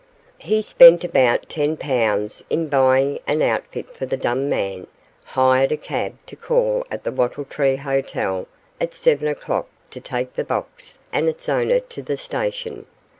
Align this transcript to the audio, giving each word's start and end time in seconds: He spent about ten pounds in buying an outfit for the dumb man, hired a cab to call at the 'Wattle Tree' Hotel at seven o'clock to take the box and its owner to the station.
He 0.39 0.63
spent 0.63 1.03
about 1.03 1.47
ten 1.47 1.77
pounds 1.77 2.43
in 2.49 2.69
buying 2.69 3.19
an 3.27 3.43
outfit 3.43 3.95
for 3.95 4.07
the 4.07 4.17
dumb 4.17 4.49
man, 4.49 4.87
hired 5.23 5.71
a 5.71 5.77
cab 5.77 6.15
to 6.25 6.35
call 6.35 6.87
at 6.89 7.03
the 7.03 7.11
'Wattle 7.11 7.45
Tree' 7.45 7.75
Hotel 7.75 8.47
at 8.79 8.95
seven 8.95 9.27
o'clock 9.27 9.67
to 9.91 9.99
take 9.99 10.33
the 10.33 10.43
box 10.43 10.97
and 11.13 11.29
its 11.29 11.47
owner 11.47 11.79
to 11.79 12.01
the 12.01 12.17
station. 12.17 12.87